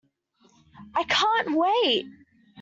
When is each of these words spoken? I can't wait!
I 0.95 1.03
can't 1.03 1.53
wait! 1.55 2.07